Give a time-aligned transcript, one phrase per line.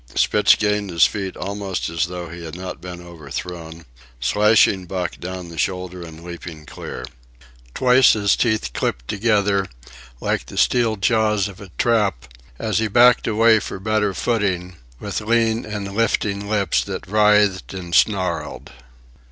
[0.15, 3.85] Spitz gained his feet almost as though he had not been overthrown,
[4.19, 7.05] slashing Buck down the shoulder and leaping clear.
[7.75, 9.67] Twice his teeth clipped together,
[10.19, 12.25] like the steel jaws of a trap,
[12.57, 17.93] as he backed away for better footing, with lean and lifting lips that writhed and
[17.93, 18.71] snarled.